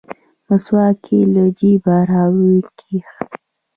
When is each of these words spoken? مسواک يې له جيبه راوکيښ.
مسواک 0.47 1.01
يې 1.13 1.19
له 1.33 1.43
جيبه 1.57 1.95
راوکيښ. 2.09 3.07